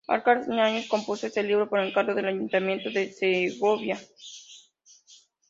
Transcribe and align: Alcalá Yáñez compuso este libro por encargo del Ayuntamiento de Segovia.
Alcalá 0.15 0.41
Yáñez 0.57 0.85
compuso 0.93 1.23
este 1.27 1.43
libro 1.49 1.65
por 1.69 1.79
encargo 1.79 2.13
del 2.15 2.25
Ayuntamiento 2.33 2.87
de 2.95 3.03
Segovia. 3.17 3.97